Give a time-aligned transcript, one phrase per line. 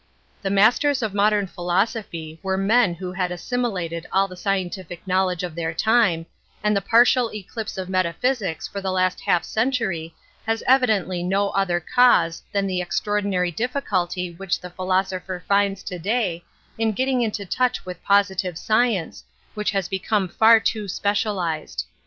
[0.41, 5.53] The masters of modem phili phy were men who had assimilated the scientific knowledge of
[5.53, 6.25] their time,
[6.63, 10.15] the partial eclipse of metaphysics for the last half century
[10.47, 16.43] has evidently no other cause than the extraordinary difBcull which the philosopher finds to day
[16.79, 19.23] in gel ting into touch with positive science,
[19.53, 21.85] which has become far too specialized.